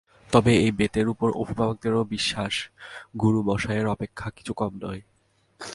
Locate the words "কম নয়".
4.53-5.01